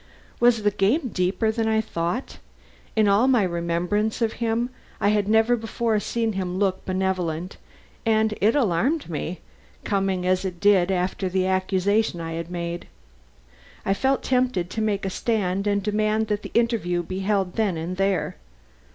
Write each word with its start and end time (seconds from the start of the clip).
Was 0.39 0.63
the 0.63 0.71
game 0.71 1.09
deeper 1.09 1.51
than 1.51 1.67
I 1.67 1.79
thought? 1.79 2.39
In 2.95 3.07
all 3.07 3.27
my 3.27 3.43
remembrance 3.43 4.19
of 4.19 4.33
him 4.41 4.71
I 4.99 5.09
had 5.09 5.27
never 5.27 5.55
before 5.55 5.99
seen 5.99 6.33
him 6.33 6.57
look 6.57 6.83
benevolent, 6.85 7.57
and 8.03 8.33
it 8.41 8.55
alarmed 8.55 9.11
me, 9.11 9.41
coming 9.83 10.25
as 10.25 10.43
it 10.43 10.59
did 10.59 10.89
after 10.89 11.29
the 11.29 11.45
accusation 11.45 12.19
I 12.19 12.31
had 12.31 12.49
made. 12.49 12.87
I 13.85 13.93
felt 13.93 14.23
tempted 14.23 14.71
to 14.71 14.81
make 14.81 15.05
a 15.05 15.11
stand 15.11 15.67
and 15.67 15.83
demand 15.83 16.29
that 16.29 16.41
the 16.41 16.51
interview 16.55 17.03
be 17.03 17.19
held 17.19 17.53
then 17.55 17.77
and 17.77 17.97
there. 17.97 18.37